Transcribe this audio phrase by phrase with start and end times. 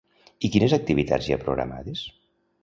[0.47, 2.03] I quines activitats hi ha programades?